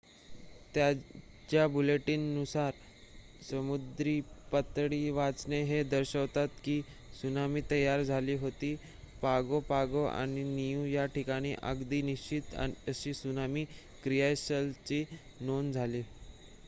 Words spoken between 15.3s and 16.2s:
नोंद झाली